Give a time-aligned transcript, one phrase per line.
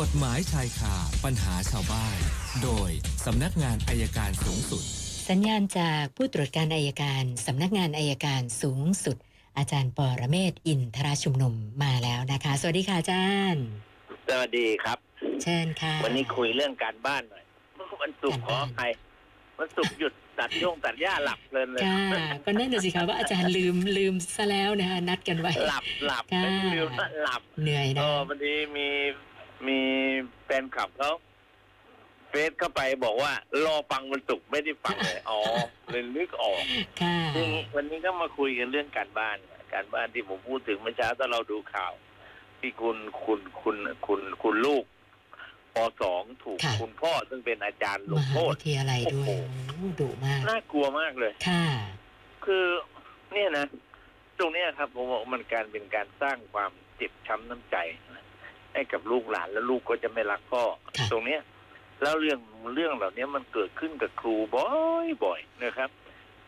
[0.00, 0.94] กฎหมายชายคา
[1.24, 2.18] ปัญหาชาวบ้าน
[2.62, 2.90] โดย
[3.26, 4.82] สำนักงานอายการสูงสุด
[5.28, 9.16] สัญญาณจากผู้ตรวจการอายการสำนักงานอายการสูงสุด
[9.58, 13.64] อาจารย์ปอระเมศวร์อินทราชุมนุมมาแล้วนะคะ สวัสดีค่ะอาจารย์
[14.28, 14.98] สวัสดีครับ
[15.42, 17.44] เชิญค่ะ วันนี้คุยเรื่องการบ้านหน่อย
[18.02, 18.90] วันศุกร์ขออภัย
[19.58, 28.88] วันศุกร์หยุดตัดย่งตัดหญ้าหลับเพลินเลยค่ะก็นั่นน่ะสิคะว่าอาจารย์ลืมลืมซะแล้วนะคะนัดกันไว้หลับหลับค่ะไม่ลืมว่าหลับเหนื่อยเอนะอวันนี้มี
[29.68, 29.80] มี
[30.44, 31.12] แฟนคลับเขา
[32.28, 33.32] เฟซเข้าไปบอกว่า
[33.64, 35.40] รอฟังวันศุกร์ไม่ได้ฟังเลยอ๋อ
[35.90, 36.62] เลยนึกออก
[37.02, 39.38] ค่ะซึ่งวันนี้ก็มาคุยกันเรื่องการบ้าน
[39.72, 41.92] การบ้านที่ผมพูดถึงเมื่อเช้าถ้าเราดูข่าว
[42.60, 44.84] ที่คุณคุณคุณคุณคุณลูก
[45.74, 51.66] ปสองถูกคุณพ่อซึ่งเป็นอาจารย์ลมงหาโทษ วิทยาลัยด้วยโอ้โห โอ้ดุมาก น่ากลัวมากเลย ค่ะ
[52.44, 52.66] คือ
[53.32, 53.66] เนี่ยนะ
[54.38, 57.76] ตรงเนี้ยครับผมบอกมันการเป็นการสร้างความเจ็บช้ำน้ำใจ
[58.14, 58.24] นะ
[58.74, 60.62] ให้กับลูกหลานแล้วลูกก็จะไม่รักพ่อ
[60.98, 61.40] ค่ะตรงเนี้ย
[62.02, 62.38] แล้วเรื่อง
[62.74, 64.66] เรื่องเหล่านี้มันเกิดขึ้นกับครูบ่อ
[65.06, 65.90] ยบ่อยๆนะครับ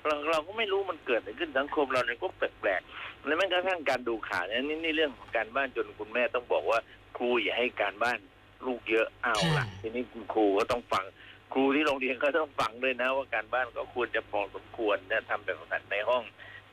[0.05, 6.79] เราเราก็ไม่รู้มันเกิดอะไรขึ้นสังคมเราเนี่ยก็แปลกๆและแม้กระทั่งการดูข่าวเนี่ยนี่นี่เรื่องของการบ้านจนคุณแม่ต้องบอกว่า
[7.17, 8.19] ครูอย่าให้การบ้าน
[8.67, 11.05] ลูกเยอะเอาละค่ะทีนี้คุณครูก็ต้องฟัง
[11.53, 16.23] ครูที่โรงเรียนก็ต้องฟังด้วยนะ ว่าการบ้านก็ควรจะพอสมควรนะทำแบบฝึกหัดในห้อง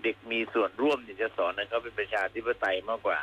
[0.03, 3.17] เด็กมีส่วนร่วมเนี่ยจะสอนนะเขาเป็นประชาธิปไตยมากกว่า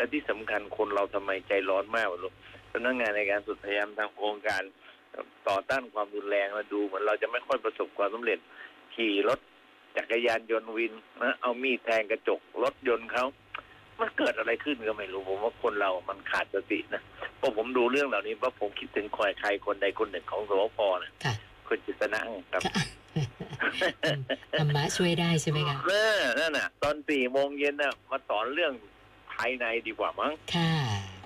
[0.00, 2.34] และที่สำคัญคนเราทำไมใจร้อนมากวะลูก
[2.72, 4.62] พนักงานในการสุดพยายามทำโครงการ
[5.48, 8.38] ต่อต้านความรุนแรงมาดูเหมือนเราจะไม่ค่อยประสบความสำเร็จ
[8.94, 9.38] ขี่รถ
[9.96, 13.24] จักรยานยนต์วินนะเอามีดแทงกระจกรถยนต์เขา
[14.00, 17.02] มันเกิดอะไรขึ้นก็ไม่รู้ผมว่าคนเรามันขาดสตินะ
[17.40, 21.34] พอผมดูเรื่องเหล่านี้เพราะผมคิดถึงคอยใครคนใดคนหนึ่งของสวพนะค่ะ
[21.66, 22.20] คุณจิตนะ
[22.52, 22.62] ครับ
[24.58, 28.72] ธรรมะช่วยได้ใช่ไหมคะเออนั่นน่ะ ตอนสี่โมงเย็นน่ะมาสอนเรื่อง
[29.40, 30.72] ภายในดีกว่ามั้งค่ะ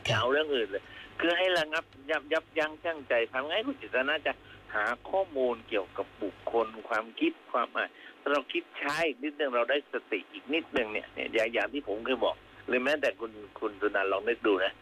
[0.09, 0.85] จะค่ะเอาเรื่องอื่นเลย
[1.21, 4.33] คือให้ระงับยับยับยั้งชั่งใจทำไงคุณจิตนะจะ
[4.75, 7.89] หาข้อมูลเกี่ยวกับบุคคล ความคิดความอะ
[8.21, 12.37] ถ้าเราคิดใช้นิดนึงเราได้สติอีกนิดนึงเนี่ยเนี่ยอย่างอย่างที่ผมเคยบอก
[12.67, 14.73] หรือแม้แต่คุณคุณสุนันท์ลองนึกดูนะ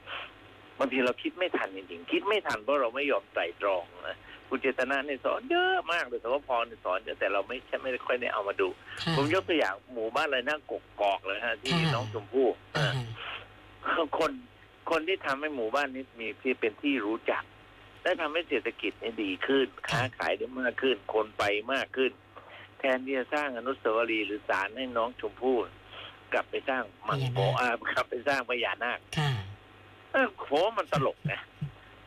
[0.78, 4.16] บางทีเราคิดไม่ทันจริงๆ คิดไม่ทันเพราะเราไม่ยอมไตร่ตรองนะ
[4.54, 8.68] คุณเจตนาเนี่ยสอนเยอะมากเลยแต่ว่าพรเนี่ยสอนเยอะแต่เราไม่ใช่ไม่ค่อยได้เอามาดู
[9.02, 12.92] ค่ะผมยกตัวอย่างหมู่บ้านอะไรนะกกกอกเลยฮะ ที่ค่ะน้องชมพู่อ่า
[14.18, 14.32] คน
[14.90, 17.42] คนที่ทำให้หมู่บ้านนี้มีที่เป็นที่รู้จัก
[18.02, 21.42] และทำให้เศรษฐกิจเนี่ยดีขึ้น ค้าขายได้มากขึ้น คนไป
[21.72, 22.12] มากขึ้น
[22.78, 25.56] แทนที่จะสร้างอนุสาวรีย์หรือศาลให้น้องชมพู่
[26.32, 29.32] กลับไปสร้างมังโกอ่ากลับไปสร้างพญานาคค่ะ
[30.12, 31.40] เออโหมันตลกนะ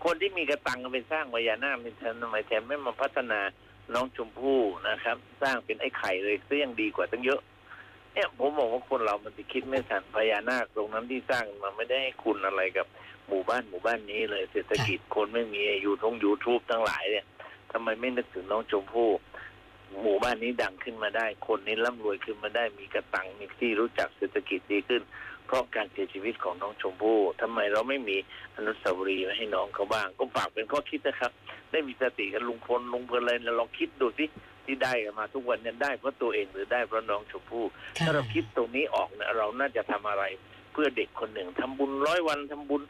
[0.06, 3.40] คนที่มีกระตังก็ไปสร้างพญานาคเป็นทนทำไมแทนไม่มาพัฒนา
[3.94, 7.42] น้องชมพู่นะครับ สร้างเป็นไอ้ไข่เลยก็ยังดีกว่าตั้งเยอะ
[8.14, 12.88] เนี่ยผมบอกว่าคนเรามันจะคิดไม่ทันพญานาคตรงนั้นที่สร้างมันไม่ได้ให้คุณอะไรกับ
[13.28, 17.26] หมู่บ้านหมู่บ้านนี้เลยเศรษฐกิจคนไม่มีอยูทงยูทูบทั้งหลายเนี่ย
[17.72, 19.10] ทำไมไม่นึกถึงน้องชมพู่
[20.02, 25.02] หมู่บ้านนี้ดังขึ้นมาได้ คนนี้ร่ำรวยขึ้นมาได้มีกระตังมีที่รู้จักเศรษฐกิจดีขึ้น
[25.48, 28.18] เพราะการเสียชีวิตของน้องชมพู่ทำไมเราไม่มี
[28.56, 31.32] อนุสาวรีย์ไว้ให้น้องเขาบ้าง ก็ฝากเป็นข้อคิดนะครับ
[31.72, 34.26] ได้มีสติกันลุงพลลุงเพลินอะไรลองคิดดูสิ
[34.66, 37.66] ที่ได้กันมาทุกวันเนี่ยได้เพราะตัวเองหรือได้เพราะน้องชมพู่
[37.98, 40.24] ค่ะถ้าเราคิดตรงนี้ออกเนี่ยเราน่าจะทำอะไร
[40.72, 42.82] เพื่อเด็กคนหนึ่งทำบุญร้อยวันทำบุญ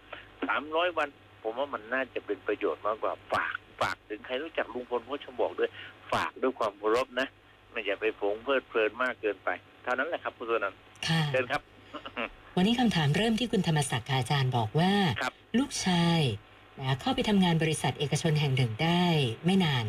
[0.47, 1.09] สามร้อยวัน
[1.43, 5.69] ผมว่ามันน่าจะเป็นประโยชน์มากกว่าฝากฝากถึงใครรู้จักลุงพลก็ชมบอกด้วย
[6.11, 7.27] ฝากด้วยความเคารพนะ
[7.71, 9.49] ไม่อย่าไปฝงเพลิดเพลินมากเกินไป
[9.83, 11.61] เท่านั้นแหละครับคุณสุนันท์ค่ะเชิญครับ
[12.57, 16.21] วันนี้คำถามเริ่มที่คุณธรรมศักดิ์ค่ะอาจารย์บอกว่าครับลูกชาย
[16.79, 19.05] นะเข้าไปทำงานบริษัทเอกชนแห่งหนึ่งได้
[19.45, 19.85] ไม่นาน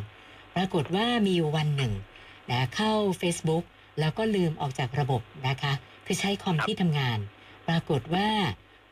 [0.56, 1.93] ปรากฏว่ามีอยู่วันหนึ่ง
[2.50, 3.65] นะเข้า Facebook
[4.00, 5.72] แล้วก็ลืมออกจากระบบนะคะ
[6.06, 7.19] คือใช้คอมครับที่ทำงาน
[7.69, 8.28] ปรากฏว่า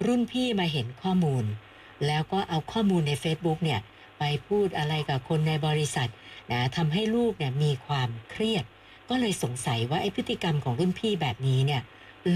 [0.07, 1.45] รุ่นพี่มาเห็นข้อมูล
[2.07, 3.81] แล้วก็เอาข้อมูลใน Facebook เนี่ย
[4.19, 6.11] ไปพูดอะไรกับคนในบริษัท
[6.53, 8.65] นะทำให้ลูกเนี่ยมีความเครียด
[9.09, 11.83] ก็เลยสงสัยว่าไอ้พฤติกรรมของรุ่นพี่แบบนี้เนี่ย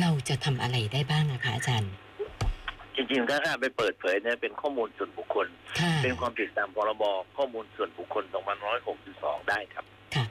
[0.01, 1.93] เราจะทำอะไรได้บ้างนะคะอาจารย์
[2.95, 5.47] จริงๆ ถ้าไปเปิดเผยเนี่ยเป็นข้อมูลส่วนบุคคล
[5.81, 7.03] ค่ะ เป็นความผิดตามพรบ
[7.37, 8.25] ข้อมูลส่วนบุคคล
[8.87, 10.25] 2562 ได้ครับ ค่ะ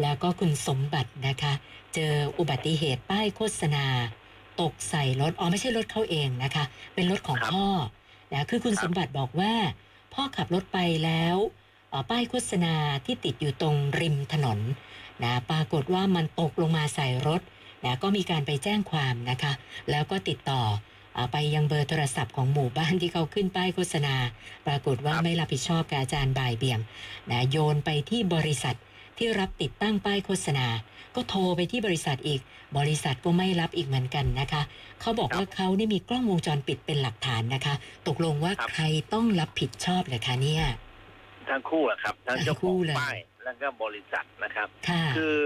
[0.00, 1.52] แล้วก็คุณสมบัตินะคะ
[1.94, 3.86] เจออุบัติเหตุป้ายโฆษณา
[4.60, 6.64] ตกใส่รถ อ๋อไม่ใช่รถเขาเองนะคะ
[6.94, 7.66] เป็นรถของครับพ่อ
[8.32, 9.54] นะคือคุณครับ สมบัติบอกว่า
[10.14, 11.36] พ่อขับรถไปแล้ว
[11.90, 12.74] เอ่อป้ายโฆษณา
[13.04, 14.58] ที่ติดอยู่ตรงริมถนน
[15.22, 17.40] นะปรากฏว่ามันตกลงมาใส่รถ
[17.84, 19.52] นะก็มีการไปแจ้งความนะคะ
[19.90, 20.62] แล้วก็ติดต่อ
[21.16, 24.14] อาไปยังเบอร์โทรศัพท์ของหมู่บ้านที่เขาขึ้นป้ายโฆษณา
[24.66, 26.80] ปรากฏว่าครับไม่รับผิดชอบกับอาจารย์บ่ายเบี่ยง
[27.30, 28.76] นะโยนไปที่บริษัท
[29.18, 30.66] ที่รับติดตั้งป้ายโฆษณา
[31.14, 32.40] ก็โทรไปที่บริษัทอีก
[32.78, 34.62] บริษัทก็ไม่รับอีกเหมือนกันนะคะ
[35.00, 37.74] เขาบอกว่าเขานี่มีกล้องวงจรปิดเป็นหลักฐานนะคะ
[38.08, 38.84] ตกลงว่าครับใคร
[39.14, 40.64] ต้องรับผิดชอบเลยคะเนี่ย
[41.48, 45.38] ทั้งคู่อะครับ ทั้งเจ้าทั้งคู่ของเลยป้ายแล้วก็บริษัทนะครับค่ะคือ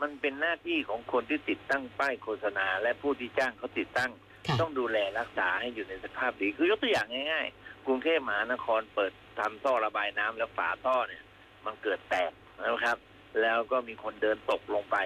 [0.00, 4.10] มันเป็นหน้าที่ของคนที่ติดตั้งป้ายโฆษณา และผู้ที่จ้างเขาติดตั้ง
[4.46, 11.22] ค่ะต้องดูแลรักษาให้อยู่ในสภาพดี คือยกตัวอย่างง่ายๆ กรุงเทพมหานครเปิดทำท่อระบายน้ำแล้วฝาท่อเนี่ย
[11.64, 12.98] มันเกิดแตกนะครับ
[13.42, 14.96] แล้วก็มีคนเดินตกลงไป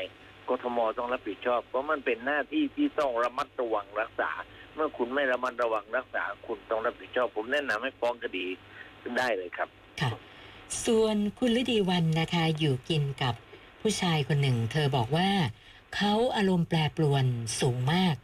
[0.49, 4.31] กทมต้องรับผิดชอบ เพราะมันเป็นหน้าที่ที่ต้องระมัดระวังรักษา
[4.75, 8.47] เมื่อคุณไม่ระมัดระวังรักษา คุณต้องรับผิดชอบ ผมแนะนำให้ฟ้องคดี
[9.19, 9.69] ได้เลยครับ
[10.01, 10.11] ค่ะ
[10.87, 13.35] ส่วนคุณฤดีวันนะคะ อยู่กินกับ
[13.81, 15.31] ผู้ชายคนหนึ่ง เธอบอกว่า
[15.95, 17.25] เขาอารมณ์แปรปรวน
[17.61, 18.15] สูงมาก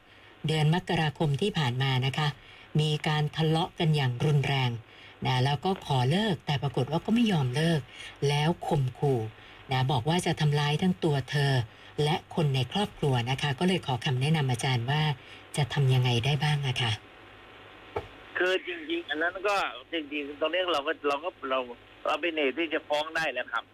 [0.47, 2.29] เดือนมกราคมที่ผ่านมานะคะ
[2.81, 4.71] มีการทะเลาะกันอย่างรุนแรง
[5.27, 7.81] นะแล้วก็ขอเลิกแต่ปรากฏว่าก็ไม่ยอมเลิก
[8.29, 9.21] แล้วข่มขู่
[9.73, 11.53] นะบอกว่าจะทำร้ายทั้งตัวเธอ
[12.05, 15.03] และคนในครอบครัวนะคะ ก็เลยขอคำแนะนำอาจารย์ว่า
[15.57, 16.93] จะทำยังไงได้บ้างอะค่ะ
[18.39, 19.57] คือจริง ๆ อันนั้นก็
[19.93, 21.59] จริงๆตรงนี้เราก็เราก็เรา
[22.07, 23.65] เราเป็นเหตุที่จะฟ้องได้แล้วครับ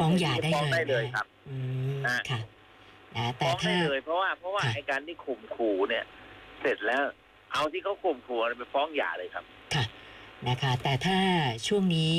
[0.00, 1.56] ฟ้องหย่าได้ฟ้องเลยได้เลยนะครับอื
[1.96, 2.40] มอะค่ะ
[3.16, 6.04] นะแต่ฟ้องถ้า ได้เลยเพราะว่าเพราะว่าค่ะ ไอการที่ข่มขู่เนี่ย
[6.60, 7.02] เสร็จแล้ว
[7.52, 9.84] เอาที่เขาข่มขู่ไปฟ้องหย่าเลยครับ ค่ะ
[10.48, 11.18] นะคะ แต่ถ้า
[11.66, 12.14] ช่วงนี้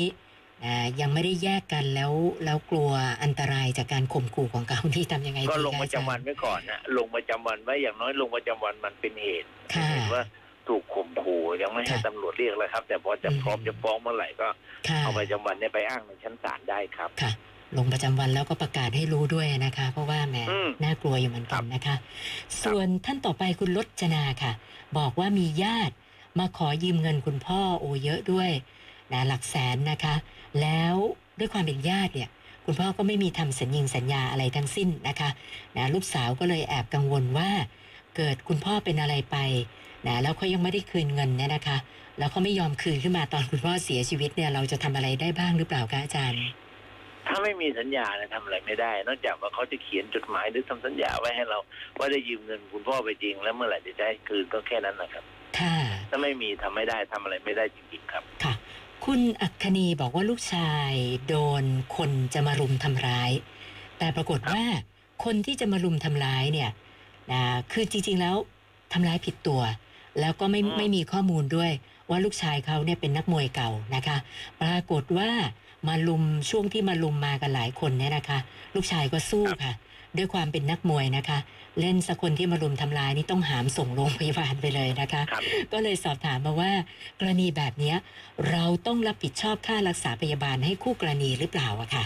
[0.64, 2.12] อ่ายังไม่ได้แยกกันแล้ว
[2.44, 2.90] แล้วกลัว
[3.22, 10.24] อันตรายจากการข่มขู่ของเขาที่ทำยังไงก็ดีลงคะประจำวันอาจารย์ ไว้ก่อนนะลงประจำวันไว้อย่างน้อยลงประจำวันมันเป็นเหตุค่ะเห็นว่า
[10.68, 14.48] ถูกข่มขู่ยังไม่ให้ค่ะตำรวจเรียกเลยครับ แต่พอจะอืม พร้อมจะฟ้องเมื่อไหร่ก็
[14.88, 17.32] ค่ะ เอาประจำวันเนี่ยไปอ้างในชั้นศาลได้ครับ ค่ะ
[17.76, 21.96] ลงประจำวันแล้วก็ประกาศให้รู้ด้วยนะคะ เพราะว่าแหมอืมน่ากลัวอยู่เหมือนกันนะคะ
[22.62, 24.52] ส่วนท่านต่อไปคุณลจนาค่ะ
[24.98, 25.94] บอกว่ามีญาติ
[26.38, 28.50] มาขอยืมเงินคุณพ่อโอเยอะด้วย
[29.12, 30.14] นะหลักแสนนะคะ
[30.60, 30.94] แล้ว
[31.38, 32.28] ด้วยความเป็นญาติเนี่ย
[32.66, 35.30] คุณพ่อก็ไม่มีทำสัญญิงสัญญาอะไรทั้งสิ้นนะคะ
[35.76, 37.50] นะลูกสาวก็เลยแอบกังวลว่า
[38.16, 39.36] เกิดคุณพ่อเป็นอะไรไป
[40.06, 41.76] นะแล้วเขายังไม่ได้คืนเงินเนี่ยนะคะ
[42.18, 46.42] แล้วเขาไม่ยอมคืนขึ้นมาตอนคุณพ่อเสียชีวิตเนี่ยเราจะทำอะไรได้บ้างหรือเปล่าคะอาจารย์
[47.28, 51.58] ถ้าไม่มีสัญญาเนี่ยทำอะไรไม่ได้ นอกจากว่าเขาจะเขียนจดหมายหรือทำสัญญาไว้ให้เรา
[51.98, 55.24] ว่าได้ยืมเงินคุณพ่อไปจริง แล้วเมื่อไหร่จะได้คืนก็แค่นั้นนะครับ
[55.58, 55.76] ค่ะ
[56.10, 58.54] ถ้าไม่มีทำไม่ได้ทำอะไรไม่ได้จริงๆครับค่ะ
[59.04, 60.92] คุณอัคคณีบอกว่าลูกชาย
[61.28, 61.64] โดน
[61.96, 63.30] คนจะมารุมทำร้าย
[63.98, 64.62] แต่ปรากฏว่า
[65.24, 66.70] คนที่จะมารุมทำร้ายเนี่ย
[67.32, 68.36] นะคือจริง ๆแล้ว
[68.92, 69.62] ทำร้ายผิดตัว
[70.20, 71.72] แล้วก็ไม่อืมไม่มีข้อมูลด้วย
[72.10, 74.16] ว่าลูกชายเขาเนี่ยเป็นนักมวยเก่านะคะ
[74.62, 75.30] ปรากฏว่า
[75.88, 78.38] มาลุมช่วงที่มาลุมมากันหลายคนเนี่ยนะคะ
[78.74, 79.74] ลูกชายก็สู้ค่ะ
[80.16, 81.38] ด้วยความเป็นนักมวยนะคะ
[81.80, 85.42] เล่นสักคนที่มารุมทำร้ายนี่ต้องหามส่งโรงพยาบาลไปเลยนะคะครับ
[85.72, 86.72] ก็เลยสอบถามมาว่า
[87.20, 87.96] กรณีแบบเนี้ย
[88.50, 92.04] เราต้องรับผิดชอบค่ารักษาพยาบาลให้คู่กรณีหรือเปล่าอะค่ะ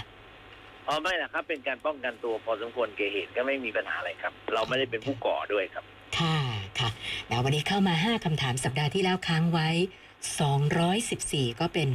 [0.88, 5.84] อ๋อไม่นะครับ เป็นการป้องกันตัวพอสมควรเกเหตุก็ไม่มีปัญหาอะไรครับ เราไม่ได้เป็นผู้ก่อด้วยครับ
[6.18, 6.38] ค่ะ
[6.78, 6.90] ค่ะ
[7.28, 9.68] แล้ววันนี้เข้ามา 5คำถามสัปดาห์ที่แล้วค้างไว้
[10.14, 11.88] 214 ก็เป็น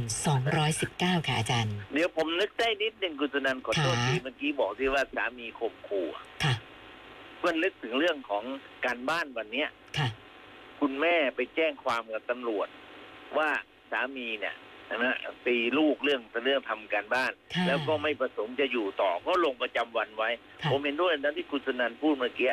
[0.60, 6.54] 219 ค่ะอาจารย์ เดี๋ยวผมนึกได้นิดหนึ่งคุณสุนันท์ขอโทษค่ะ ทีเมื่อกี้บอกที่ว่าสามีข่มขู่อะค่ะ
[7.38, 8.44] เพื่อนนึกถึงเรื่องของ
[8.86, 9.68] การบ้านวันเนี้ย
[9.98, 10.08] ค่ะ
[10.80, 12.68] คุณแม่ไปแจ้งความกับตำรวจ
[13.38, 13.48] ว่า
[13.90, 14.56] สามีเนี่ย
[14.96, 20.30] นะตีลูกเรื่องเรื่องทำการบ้าน ค่ะ แล้วก็ไม่ประสงค์จะอยู่ต่อก็ลงประจำวันไว้
[20.62, 22.52] ค่ะ ผมเห็นด้วยนะที่คุณสุนันท์พูดเมื่อกี้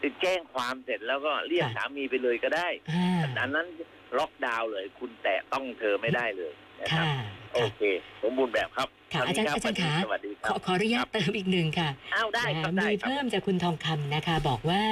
[0.00, 3.66] ไปแจ้งความเสร็จแล้วก็เรียกค่ะ สามีไปเลยก็ได้ อ่า อันนั้น
[4.18, 7.14] ล็อกดาวน์เลย คุณแตะต้องเธอไม่ได้เลยนะครับค่ะ
[7.52, 7.80] โอค่ะเค
[8.22, 14.84] สมบูรณ์แบบครับค่ะเท่นี้อาจารย์คบอาจารย์วันนี้คะสวัสดีคขรัอบขออนุญาตเติมอีกหนึ่งค่ะอ้าวได้ครับนะได้มีครับเพิ่มจากคุณทองคำนะคะ บอกว่า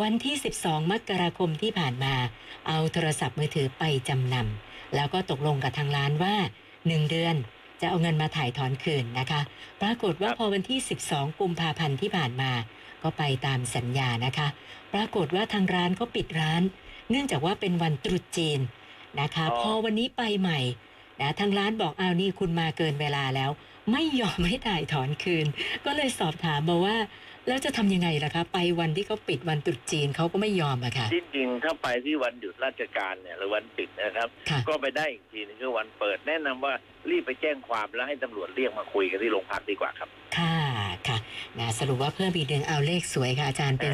[0.00, 2.14] วันที่ 12 มกราคมที่ผ่านมา
[2.68, 6.34] เอาโทรศัพท์มือถือไปจำนำแล้วก็ตกลงกับทางร้านว่า
[6.74, 7.36] 1 เดือน
[7.80, 9.40] จะเอาเงินมาถ่ายถอนคืนนะคะ
[9.82, 10.78] ปรากฏว่าครับพอวันที่
[11.10, 12.50] 12 กุมภาพันธ์ที่ผ่านมา
[13.02, 14.48] ก็ไปตามสัญญานะคะ
[14.94, 16.62] ปรากฏว่าทางร้านเขาปิดร้าน
[17.10, 18.60] เนื่องจากว่าเป็นวันตรุษจีน
[19.20, 20.60] นะคะ อ๋อ พอวันนี้ไปใหม่
[21.20, 23.50] นะทางร้านบอกอ้าวนี่คุณมาเกินเวลาแล้ว
[23.92, 25.46] ไม่ยอมให้ถ่ายถอนคืน
[25.84, 26.96] ก็เลยสอบถามมาว่า
[27.48, 36.74] แล้วจะทำยังไงล่ะคะ ไปวันที่เขาปิดวันตรุษจีนเขาก็ไม่ยอมอะค่ะ ที่จริงถ้าไปที่วันหยุดราชการเนี่ยหรือวันปิดนะครับ ค่ะ ก็ไปได้อีกทีนึงคือวันเปิดแนะนำว่า
[37.10, 40.53] รีบไปแจ้งความแล้วให้ตำรวจเรียกมาคุยกันที่โรงพักดีกว่าครับ ค่ะค่ะ
[41.58, 43.92] นะสรุปว่าเพิ่มอีกหนึ่งเอาเลขสวยค่ะอาจารย์เป็น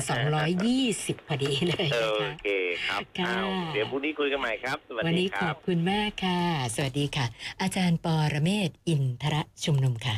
[0.62, 2.48] 220 พอดีเลยโอนะคะเค
[2.86, 6.40] ครับค่ะอ้าวเดี๋ยวพรุ่งนี้คุยกันใหม่ครับ สวัสวันดีนี้คขรัอบ บคุณมากค่ะ
[6.74, 7.26] สวัสดีค่ะ
[7.62, 10.16] อาจารย์ปอระเมศวร์อินทรชุมนุมค่ะ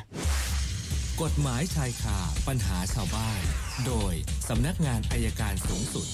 [1.23, 2.19] กฎหมายชายคา
[2.49, 3.41] ปัญหาชาวบ้าน
[3.87, 4.13] โดย
[4.49, 6.07] สำนักงานอายการสูงสุด